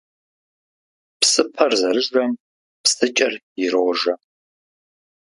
[1.19, 2.31] Псыпэр зэрыжэм
[2.83, 4.13] псыкӀэр ирожэ.